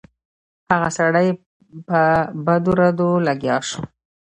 [0.71, 1.27] هغه سړی
[1.87, 1.99] په
[2.45, 3.81] بدو ردو لګیا شو.